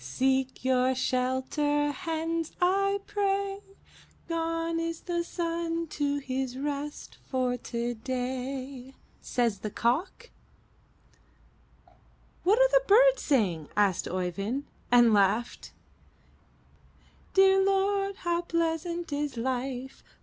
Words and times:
'Seek 0.03 0.65
your 0.65 0.95
shelter, 0.95 1.91
hens, 1.91 2.53
I 2.59 3.01
pray. 3.05 3.59
Gone 4.27 4.79
is 4.79 5.01
the 5.01 5.23
sun 5.23 5.85
to 5.89 6.17
his 6.17 6.57
rest 6.57 7.19
for 7.29 7.55
today,' 7.55 8.95
Says 9.21 9.59
the 9.59 9.69
Cock.'" 9.69 10.31
"What 12.43 12.57
are 12.57 12.69
the 12.69 12.81
birds 12.87 13.21
saying?" 13.21 13.69
asked 13.77 14.07
Oeyvind 14.07 14.63
and 14.91 15.13
laughed. 15.13 15.71
'"Dear 17.35 17.63
Lord, 17.63 18.15
how 18.15 18.41
pleasant 18.41 19.13
is 19.13 19.37
life. 19.37 20.03